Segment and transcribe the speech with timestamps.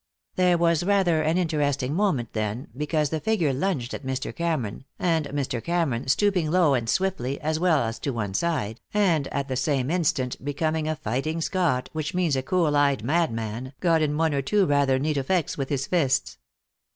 [0.35, 4.35] There was rather an interesting moment then, because the figure lunged at Mr.
[4.35, 5.63] Cameron, and Mr.
[5.63, 9.91] Cameron, stooping low and swiftly, as well as to one side, and at the same
[9.91, 14.41] instant becoming a fighting Scot, which means a cool eyed madman, got in one or
[14.41, 16.39] two rather neat effects with his fists.